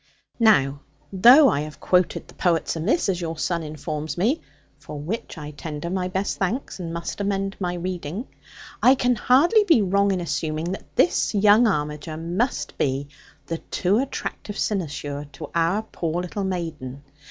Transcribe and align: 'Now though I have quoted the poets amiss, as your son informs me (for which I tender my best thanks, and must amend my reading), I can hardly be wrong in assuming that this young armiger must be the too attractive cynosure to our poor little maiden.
'Now 0.39 0.79
though 1.13 1.47
I 1.47 1.61
have 1.61 1.79
quoted 1.79 2.27
the 2.27 2.33
poets 2.33 2.75
amiss, 2.75 3.07
as 3.07 3.21
your 3.21 3.37
son 3.37 3.61
informs 3.61 4.17
me 4.17 4.41
(for 4.79 4.99
which 4.99 5.37
I 5.37 5.51
tender 5.51 5.91
my 5.91 6.07
best 6.07 6.39
thanks, 6.39 6.79
and 6.79 6.91
must 6.91 7.21
amend 7.21 7.55
my 7.59 7.75
reading), 7.75 8.25
I 8.81 8.95
can 8.95 9.15
hardly 9.15 9.63
be 9.63 9.83
wrong 9.83 10.09
in 10.11 10.19
assuming 10.19 10.71
that 10.71 10.95
this 10.95 11.35
young 11.35 11.67
armiger 11.67 12.17
must 12.17 12.79
be 12.79 13.09
the 13.45 13.59
too 13.69 13.99
attractive 13.99 14.57
cynosure 14.57 15.27
to 15.33 15.51
our 15.53 15.83
poor 15.83 16.19
little 16.23 16.45
maiden. 16.45 17.03